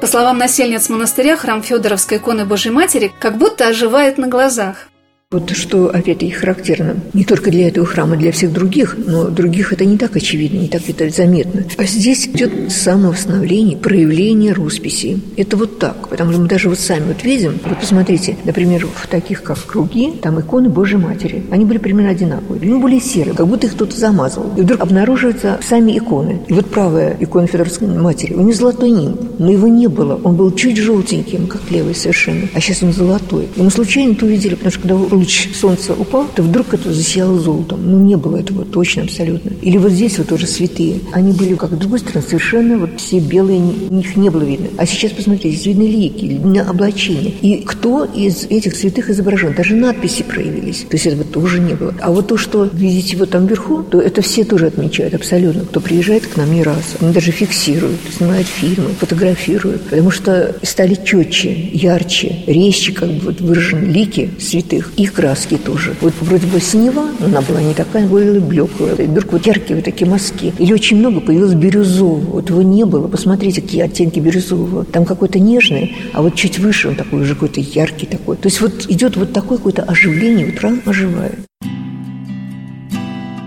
По 0.00 0.06
словам 0.06 0.38
насельниц 0.38 0.88
монастыря, 0.88 1.36
храм 1.36 1.62
Федоровской 1.62 2.18
иконы 2.18 2.44
Божьей 2.44 2.70
Матери 2.70 3.10
как 3.18 3.38
будто 3.38 3.66
оживает 3.66 4.18
на 4.18 4.28
глазах. 4.28 4.88
Вот 5.36 5.50
что, 5.50 5.90
опять-таки, 5.90 6.30
характерно 6.30 6.96
не 7.12 7.22
только 7.22 7.50
для 7.50 7.68
этого 7.68 7.86
храма, 7.86 8.16
для 8.16 8.32
всех 8.32 8.54
других, 8.54 8.96
но 8.96 9.28
других 9.28 9.70
это 9.70 9.84
не 9.84 9.98
так 9.98 10.16
очевидно, 10.16 10.60
не 10.60 10.68
так 10.68 10.80
это 10.88 11.10
заметно. 11.10 11.62
А 11.76 11.84
здесь 11.84 12.26
идет 12.26 12.72
самовосстановление, 12.72 13.76
проявление 13.76 14.54
росписи. 14.54 15.20
Это 15.36 15.58
вот 15.58 15.78
так, 15.78 16.08
потому 16.08 16.32
что 16.32 16.40
мы 16.40 16.48
даже 16.48 16.70
вот 16.70 16.78
сами 16.78 17.08
вот 17.08 17.22
видим, 17.22 17.58
вот 17.66 17.80
посмотрите, 17.80 18.38
например, 18.44 18.86
в 18.86 19.06
таких, 19.08 19.42
как 19.42 19.62
круги, 19.66 20.10
там 20.22 20.40
иконы 20.40 20.70
Божьей 20.70 20.96
Матери. 20.96 21.44
Они 21.50 21.66
были 21.66 21.76
примерно 21.76 22.12
одинаковые, 22.12 22.62
ну, 22.62 22.80
были 22.80 22.98
серые, 22.98 23.34
как 23.34 23.46
будто 23.46 23.66
их 23.66 23.74
кто-то 23.74 23.94
замазал. 23.94 24.54
И 24.56 24.62
вдруг 24.62 24.80
обнаруживаются 24.80 25.60
сами 25.62 25.98
иконы. 25.98 26.40
И 26.48 26.54
вот 26.54 26.70
правая 26.70 27.14
икона 27.20 27.46
Федоровской 27.46 27.88
Матери, 27.88 28.32
у 28.32 28.40
нее 28.40 28.54
золотой 28.54 28.88
нимб, 28.88 29.20
но 29.38 29.52
его 29.52 29.68
не 29.68 29.88
было. 29.88 30.18
Он 30.24 30.34
был 30.34 30.50
чуть 30.52 30.78
желтеньким, 30.78 31.46
как 31.46 31.70
левый 31.70 31.94
совершенно, 31.94 32.48
а 32.54 32.60
сейчас 32.62 32.82
он 32.82 32.94
золотой. 32.94 33.48
И 33.54 33.60
мы 33.60 33.70
случайно 33.70 34.12
это 34.12 34.24
увидели, 34.24 34.54
потому 34.54 34.72
что 34.72 34.80
когда 34.80 34.94
луч 35.26 35.48
солнца 35.54 35.92
упал, 35.92 36.28
то 36.34 36.42
вдруг 36.42 36.72
это 36.72 36.92
засияло 36.92 37.38
золотом. 37.40 37.80
Ну, 37.84 38.04
не 38.04 38.16
было 38.16 38.36
этого 38.36 38.64
точно, 38.64 39.02
абсолютно. 39.02 39.50
Или 39.60 39.76
вот 39.76 39.90
здесь 39.90 40.18
вот 40.18 40.28
тоже 40.28 40.46
святые. 40.46 41.00
Они 41.12 41.32
были, 41.32 41.54
как 41.54 41.72
с 41.72 41.76
другой 41.76 41.98
стороны, 41.98 42.24
совершенно 42.26 42.78
вот 42.78 42.90
все 42.98 43.18
белые, 43.18 43.60
их 43.90 44.16
не 44.16 44.30
было 44.30 44.42
видно. 44.42 44.68
А 44.76 44.86
сейчас, 44.86 45.12
посмотрите, 45.12 45.50
здесь 45.50 45.66
видны 45.66 45.88
лики, 45.88 46.24
видно 46.24 46.68
облачения. 46.68 47.32
И 47.42 47.62
кто 47.62 48.04
из 48.04 48.44
этих 48.44 48.76
святых 48.76 49.10
изображен? 49.10 49.54
Даже 49.54 49.74
надписи 49.74 50.22
проявились. 50.22 50.86
То 50.88 50.94
есть 50.94 51.06
этого 51.06 51.24
тоже 51.24 51.60
не 51.60 51.74
было. 51.74 51.94
А 52.00 52.12
вот 52.12 52.28
то, 52.28 52.36
что 52.36 52.64
видите 52.72 53.16
вот 53.16 53.30
там 53.30 53.46
вверху, 53.46 53.82
то 53.82 54.00
это 54.00 54.22
все 54.22 54.44
тоже 54.44 54.66
отмечают 54.66 55.14
абсолютно. 55.14 55.62
Кто 55.62 55.80
приезжает 55.80 56.26
к 56.26 56.36
нам 56.36 56.52
не 56.54 56.62
раз. 56.62 56.96
Они 57.00 57.12
даже 57.12 57.32
фиксируют, 57.32 57.98
снимают 58.16 58.46
фильмы, 58.46 58.90
фотографируют. 59.00 59.82
Потому 59.82 60.10
что 60.10 60.54
стали 60.62 60.96
четче, 61.04 61.70
ярче, 61.72 62.44
резче 62.46 62.92
как 62.92 63.10
бы 63.10 63.26
вот 63.26 63.40
выражены 63.40 63.90
лики 63.90 64.30
святых. 64.38 64.92
Их 65.06 65.12
краски 65.12 65.56
тоже. 65.56 65.94
Вот 66.00 66.14
вроде 66.20 66.48
бы 66.48 66.60
синева, 66.60 67.06
но 67.20 67.26
она 67.26 67.40
была 67.40 67.62
не 67.62 67.74
такая, 67.74 68.08
была 68.08 68.40
блеклая. 68.40 68.96
И 68.96 69.06
вдруг 69.06 69.34
вот 69.34 69.46
яркие 69.46 69.76
вот 69.76 69.84
такие 69.84 70.10
мазки. 70.10 70.52
Или 70.58 70.72
очень 70.72 70.96
много 70.96 71.20
появилось 71.20 71.54
бирюзового. 71.54 72.18
Вот 72.18 72.50
его 72.50 72.60
не 72.62 72.84
было. 72.84 73.06
Посмотрите, 73.06 73.62
какие 73.62 73.82
оттенки 73.82 74.18
бирюзового. 74.18 74.84
Там 74.84 75.04
какой-то 75.04 75.38
нежный, 75.38 75.94
а 76.12 76.22
вот 76.22 76.34
чуть 76.34 76.58
выше 76.58 76.88
он 76.88 76.96
такой 76.96 77.20
уже 77.20 77.34
какой-то 77.34 77.60
яркий 77.60 78.06
такой. 78.06 78.36
То 78.36 78.48
есть 78.48 78.60
вот 78.60 78.86
идет 78.88 79.16
вот 79.16 79.32
такое 79.32 79.58
какое-то 79.58 79.82
оживление, 79.82 80.46
вот 80.46 80.58
храм 80.58 80.82
оживает. 80.84 81.38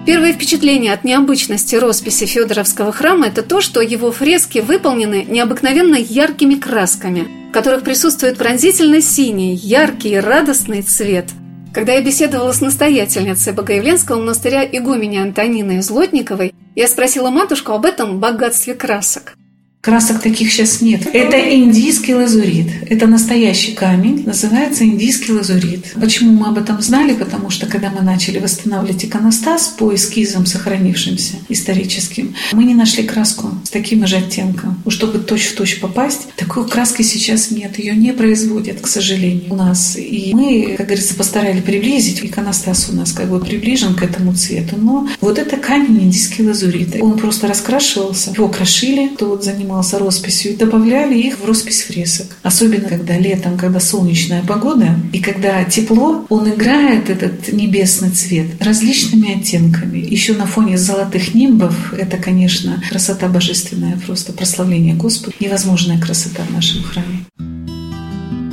Первое 0.05 0.31
впечатление 0.31 0.93
от 0.93 1.03
необычности 1.03 1.75
росписи 1.75 2.25
Федоровского 2.25 2.93
храма– 2.93 3.27
это 3.27 3.41
то, 3.41 3.59
что 3.59 3.81
его 3.81 4.13
фрески 4.13 4.59
выполнены 4.59 5.25
необыкновенно 5.27 5.97
яркими 5.97 6.55
красками, 6.55 7.27
в 7.49 7.51
которых 7.51 7.83
присутствует 7.83 8.37
пронзительно 8.37 9.01
синий, 9.01 9.55
яркий 9.55 10.11
и 10.11 10.17
радостный 10.17 10.83
цвет– 10.83 11.25
когда 11.73 11.93
я 11.93 12.01
беседовала 12.01 12.51
с 12.51 12.61
настоятельницей 12.61 13.53
Богоявленского 13.53 14.19
монастыря 14.19 14.63
игумени 14.65 15.17
Антониной 15.17 15.81
Злотниковой, 15.81 16.53
я 16.75 16.87
спросила 16.87 17.29
матушку 17.29 17.71
об 17.71 17.85
этом 17.85 18.19
богатстве 18.19 18.73
красок. 18.73 19.35
Красок 19.81 20.21
таких 20.21 20.51
сейчас 20.51 20.81
нет. 20.81 21.07
Это 21.13 21.39
индийский 21.55 22.13
лазурит. 22.13 22.67
Это 22.89 23.07
настоящий 23.07 23.71
камень. 23.71 24.23
Называется 24.25 24.83
индийский 24.83 25.31
лазурит. 25.31 25.93
Почему 25.95 26.33
мы 26.33 26.47
об 26.47 26.57
этом 26.57 26.81
знали? 26.81 27.13
Потому 27.13 27.49
что 27.49 27.65
когда 27.65 27.89
мы 27.89 28.01
начали 28.01 28.39
восстанавливать 28.39 29.05
иконостас 29.05 29.69
по 29.69 29.95
эскизам, 29.95 30.45
сохранившимся 30.45 31.35
историческим, 31.47 32.35
мы 32.51 32.65
не 32.65 32.75
нашли 32.75 33.03
краску 33.03 33.51
с 33.63 33.69
таким 33.69 34.05
же 34.05 34.17
оттенком. 34.17 34.83
Чтобы 34.89 35.19
точь-в-точь 35.19 35.75
точь 35.75 35.79
попасть, 35.79 36.27
такой 36.35 36.67
краски 36.67 37.01
сейчас 37.01 37.49
нет. 37.49 37.79
Ее 37.79 37.95
не 37.95 38.11
производят, 38.11 38.81
к 38.81 38.87
сожалению, 38.87 39.45
у 39.49 39.55
нас. 39.55 39.95
И 39.95 40.33
мы, 40.33 40.75
как 40.77 40.87
говорится, 40.87 41.15
постарались 41.15 41.63
приблизить. 41.63 42.19
Иконостас 42.21 42.89
у 42.89 42.95
нас 42.97 43.13
как 43.13 43.29
бы 43.29 43.39
приближен 43.39 43.95
к 43.95 44.03
этому 44.03 44.33
цвету. 44.33 44.75
Но 44.75 45.07
вот 45.21 45.39
это 45.39 45.55
камень 45.55 46.03
индийский 46.03 46.43
лазурит. 46.43 46.97
Он 46.99 47.17
просто 47.17 47.47
раскрашивался. 47.47 48.31
Его 48.31 48.49
крошили, 48.49 49.07
кто 49.15 49.29
вот 49.29 49.45
занимался 49.45 49.68
занимался 49.69 49.99
росписью, 49.99 50.53
и 50.53 50.55
добавляли 50.55 51.15
их 51.15 51.39
в 51.39 51.45
роспись 51.45 51.83
фресок. 51.83 52.27
Особенно, 52.41 52.89
когда 52.89 53.17
летом, 53.17 53.55
когда 53.57 53.79
солнечная 53.79 54.41
погода, 54.41 54.95
и 55.13 55.19
когда 55.19 55.63
тепло, 55.63 56.25
он 56.29 56.49
играет, 56.49 57.09
этот 57.09 57.53
небесный 57.53 58.09
цвет, 58.09 58.47
различными 58.59 59.39
оттенками. 59.39 59.99
Еще 59.99 60.33
на 60.33 60.47
фоне 60.47 60.77
золотых 60.77 61.35
нимбов, 61.35 61.93
это, 61.93 62.17
конечно, 62.17 62.81
красота 62.89 63.27
божественная, 63.27 63.99
просто 64.05 64.33
прославление 64.33 64.95
Господа, 64.95 65.35
невозможная 65.39 65.99
красота 65.99 66.41
в 66.49 66.53
нашем 66.53 66.83
храме. 66.83 67.25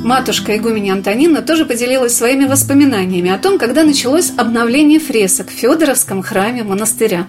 Матушка 0.03 0.55
игуменя 0.55 0.93
Антонина 0.93 1.41
тоже 1.41 1.65
поделилась 1.65 2.15
своими 2.15 2.45
воспоминаниями 2.45 3.31
о 3.31 3.39
том, 3.39 3.57
когда 3.57 3.83
началось 3.83 4.31
обновление 4.37 4.99
фресок 4.99 5.47
в 5.49 5.53
Федоровском 5.53 6.21
храме 6.21 6.63
монастыря. 6.63 7.27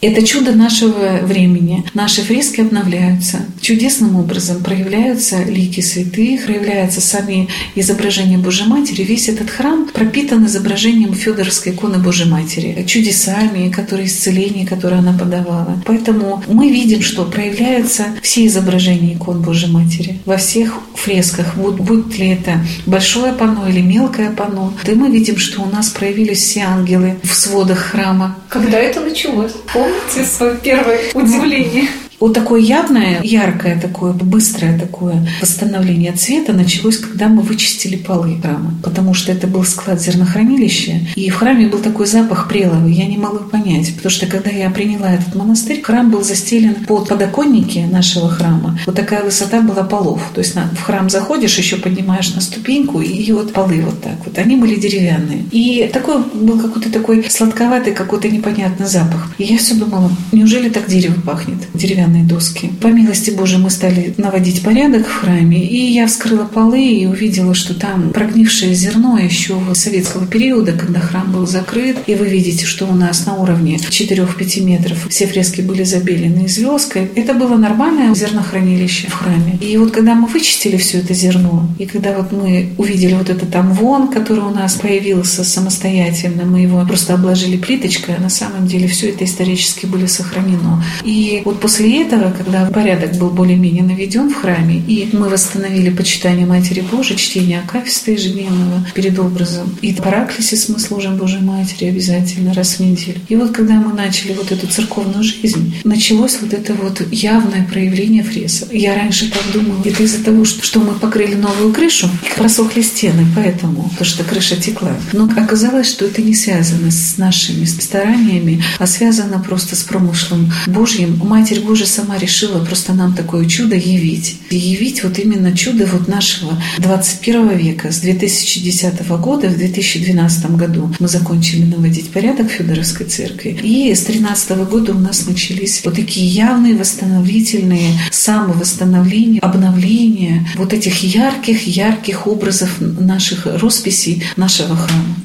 Это 0.00 0.24
чудо 0.24 0.52
нашего 0.52 1.18
времени. 1.22 1.84
Наши 1.92 2.22
фрески 2.22 2.60
обновляются. 2.60 3.38
Чудесным 3.60 4.14
образом 4.14 4.62
проявляются 4.62 5.42
лики 5.42 5.80
святых, 5.80 6.44
проявляются 6.44 7.00
сами 7.00 7.48
изображения 7.74 8.38
Божьей 8.38 8.68
Матери. 8.68 9.02
Весь 9.02 9.28
этот 9.28 9.50
храм 9.50 9.88
пропитан 9.92 10.46
изображением 10.46 11.14
Федоровской 11.14 11.72
иконы 11.72 11.98
Божьей 11.98 12.28
Матери, 12.30 12.84
чудесами, 12.86 13.70
которые 13.70 14.06
исцеления, 14.06 14.64
которые 14.64 15.00
она 15.00 15.18
подавала. 15.18 15.82
Поэтому 15.84 16.44
мы 16.46 16.70
видим, 16.70 17.02
что 17.02 17.24
проявляются 17.24 18.04
все 18.22 18.46
изображения 18.46 19.14
икон 19.14 19.42
Божьей 19.42 19.72
Матери 19.72 20.20
во 20.24 20.36
всех 20.36 20.78
фресках, 20.94 21.56
будь, 21.56 21.74
будь 21.76 22.16
ли 22.16 22.28
это 22.28 22.64
большое 22.86 23.32
панно 23.32 23.68
или 23.68 23.80
мелкое 23.80 24.30
панно. 24.30 24.72
Да 24.86 24.92
мы 24.94 25.10
видим, 25.10 25.38
что 25.38 25.62
у 25.62 25.66
нас 25.66 25.88
проявились 25.88 26.38
все 26.38 26.60
ангелы 26.60 27.16
в 27.24 27.34
сводах 27.34 27.78
храма. 27.78 28.36
Когда 28.48 28.78
это 28.78 29.00
началось? 29.00 29.52
помните 30.08 30.24
свое 30.24 30.56
первое 30.56 31.10
удивление? 31.14 31.88
Вот 32.20 32.34
такое 32.34 32.60
явное, 32.60 33.20
яркое 33.22 33.80
такое, 33.80 34.12
быстрое 34.12 34.78
такое 34.78 35.26
восстановление 35.40 36.12
цвета 36.12 36.52
началось, 36.52 36.98
когда 36.98 37.28
мы 37.28 37.42
вычистили 37.42 37.96
полы 37.96 38.38
храма. 38.40 38.74
Потому 38.82 39.14
что 39.14 39.30
это 39.30 39.46
был 39.46 39.64
склад 39.64 40.00
зернохранилища. 40.00 41.00
И 41.14 41.30
в 41.30 41.36
храме 41.36 41.68
был 41.68 41.78
такой 41.78 42.06
запах 42.06 42.48
прелого. 42.48 42.86
Я 42.86 43.06
не 43.06 43.16
могу 43.16 43.38
понять. 43.44 43.94
Потому 43.94 44.10
что 44.10 44.26
когда 44.26 44.50
я 44.50 44.70
приняла 44.70 45.12
этот 45.12 45.34
монастырь, 45.34 45.80
храм 45.82 46.10
был 46.10 46.22
застелен 46.22 46.74
под 46.86 47.08
подоконники 47.08 47.86
нашего 47.90 48.28
храма. 48.28 48.78
Вот 48.86 48.96
такая 48.96 49.22
высота 49.22 49.60
была 49.60 49.84
полов. 49.84 50.20
То 50.34 50.40
есть 50.40 50.54
в 50.56 50.82
храм 50.82 51.08
заходишь, 51.08 51.56
еще 51.58 51.76
поднимаешь 51.76 52.34
на 52.34 52.40
ступеньку, 52.40 53.00
и 53.00 53.30
вот 53.32 53.52
полы 53.52 53.82
вот 53.82 54.02
так 54.02 54.16
вот. 54.24 54.36
Они 54.38 54.56
были 54.56 54.74
деревянные. 54.74 55.44
И 55.52 55.88
такой 55.92 56.22
был 56.34 56.58
какой-то 56.58 56.90
такой 56.90 57.24
сладковатый, 57.30 57.92
какой-то 57.92 58.28
непонятный 58.28 58.86
запах. 58.86 59.32
И 59.38 59.44
я 59.44 59.58
все 59.58 59.74
думала, 59.74 60.10
неужели 60.32 60.68
так 60.68 60.88
дерево 60.88 61.20
пахнет? 61.20 61.58
Деревянное 61.74 62.07
деревянные 62.08 62.24
доски. 62.24 62.70
По 62.80 62.88
милости 62.88 63.30
Божией 63.30 63.60
мы 63.60 63.70
стали 63.70 64.14
наводить 64.16 64.62
порядок 64.62 65.06
в 65.06 65.12
храме, 65.12 65.64
и 65.64 65.92
я 65.92 66.06
вскрыла 66.06 66.44
полы 66.44 66.82
и 66.82 67.06
увидела, 67.06 67.54
что 67.54 67.74
там 67.74 68.10
прогнившее 68.10 68.74
зерно 68.74 69.18
еще 69.18 69.58
советского 69.74 70.26
периода, 70.26 70.72
когда 70.72 71.00
храм 71.00 71.30
был 71.30 71.46
закрыт. 71.46 71.96
И 72.06 72.14
вы 72.14 72.28
видите, 72.28 72.66
что 72.66 72.86
у 72.86 72.94
нас 72.94 73.26
на 73.26 73.34
уровне 73.34 73.76
4-5 73.76 74.60
метров 74.62 75.06
все 75.08 75.26
фрески 75.26 75.60
были 75.60 75.84
забелены 75.84 76.48
звездкой. 76.48 77.10
Это 77.14 77.34
было 77.34 77.56
нормальное 77.56 78.14
зернохранилище 78.14 79.08
в 79.08 79.14
храме. 79.14 79.58
И 79.60 79.76
вот 79.76 79.92
когда 79.92 80.14
мы 80.14 80.26
вычистили 80.26 80.76
все 80.76 80.98
это 80.98 81.14
зерно, 81.14 81.68
и 81.78 81.86
когда 81.86 82.14
вот 82.14 82.32
мы 82.32 82.70
увидели 82.78 83.14
вот 83.14 83.30
этот 83.30 83.50
там 83.50 83.72
вон, 83.72 84.08
который 84.08 84.44
у 84.44 84.50
нас 84.50 84.74
появился 84.74 85.44
самостоятельно, 85.44 86.44
мы 86.44 86.60
его 86.60 86.84
просто 86.86 87.14
обложили 87.14 87.56
плиточкой, 87.56 88.16
а 88.16 88.20
на 88.20 88.30
самом 88.30 88.66
деле 88.66 88.88
все 88.88 89.10
это 89.10 89.24
исторически 89.24 89.86
было 89.86 90.06
сохранено. 90.06 90.82
И 91.04 91.42
вот 91.44 91.60
после 91.60 91.97
этого, 92.02 92.30
когда 92.30 92.66
порядок 92.66 93.16
был 93.16 93.30
более-менее 93.30 93.82
наведен 93.82 94.30
в 94.30 94.34
храме, 94.34 94.82
и 94.86 95.08
мы 95.12 95.28
восстановили 95.28 95.90
почитание 95.90 96.46
Матери 96.46 96.80
Божией, 96.80 97.18
чтение 97.18 97.60
Акафиста 97.60 98.12
ежедневного 98.12 98.86
перед 98.94 99.18
образом, 99.18 99.76
и 99.82 99.92
параклисис 99.92 100.68
мы 100.68 100.78
служим 100.78 101.16
Божьей 101.16 101.40
Матери 101.40 101.88
обязательно 101.88 102.54
раз 102.54 102.74
в 102.74 102.80
неделю. 102.80 103.20
И 103.28 103.36
вот 103.36 103.52
когда 103.52 103.74
мы 103.74 103.92
начали 103.92 104.32
вот 104.32 104.52
эту 104.52 104.66
церковную 104.66 105.22
жизнь, 105.24 105.74
началось 105.84 106.38
вот 106.40 106.52
это 106.52 106.74
вот 106.74 107.02
явное 107.10 107.64
проявление 107.64 108.22
фресок. 108.22 108.72
Я 108.72 108.94
раньше 108.94 109.30
так 109.30 109.42
думала, 109.52 109.82
это 109.84 110.02
из-за 110.02 110.22
того, 110.22 110.44
что 110.44 110.80
мы 110.80 110.94
покрыли 110.94 111.34
новую 111.34 111.72
крышу, 111.72 112.08
просохли 112.36 112.82
стены, 112.82 113.26
поэтому, 113.34 113.88
потому 113.90 114.04
что 114.04 114.24
крыша 114.24 114.56
текла. 114.56 114.96
Но 115.12 115.24
оказалось, 115.24 115.88
что 115.90 116.04
это 116.04 116.22
не 116.22 116.34
связано 116.34 116.90
с 116.90 117.18
нашими 117.18 117.64
стараниями, 117.64 118.62
а 118.78 118.86
связано 118.86 119.38
просто 119.40 119.76
с 119.76 119.82
промышлом 119.82 120.52
Божьим. 120.66 121.20
Матерь 121.24 121.60
Божия 121.60 121.86
сама 121.88 122.18
решила 122.18 122.64
просто 122.64 122.92
нам 122.92 123.14
такое 123.14 123.46
чудо 123.46 123.74
явить. 123.74 124.38
И 124.50 124.56
явить 124.56 125.02
вот 125.02 125.18
именно 125.18 125.56
чудо 125.56 125.86
вот 125.86 126.08
нашего 126.08 126.52
21 126.78 127.56
века. 127.56 127.90
С 127.90 127.98
2010 128.00 129.08
года 129.18 129.48
в 129.48 129.56
2012 129.56 130.50
году 130.52 130.94
мы 130.98 131.08
закончили 131.08 131.64
наводить 131.64 132.10
порядок 132.10 132.48
в 132.48 132.52
Федоровской 132.52 133.06
церкви. 133.06 133.58
И 133.62 133.94
с 133.94 134.04
2013 134.04 134.50
года 134.70 134.92
у 134.92 134.98
нас 134.98 135.26
начались 135.26 135.82
вот 135.84 135.96
такие 135.96 136.26
явные 136.26 136.76
восстановительные 136.76 137.92
самовосстановления, 138.10 139.40
обновления 139.40 140.48
вот 140.56 140.72
этих 140.72 141.02
ярких-ярких 141.02 142.26
образов 142.26 142.76
наших 142.80 143.46
росписей 143.46 144.22
нашего 144.36 144.76
храма. 144.76 145.16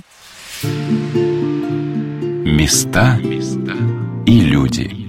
Места 2.45 3.19
и 4.25 4.39
люди. 4.39 5.02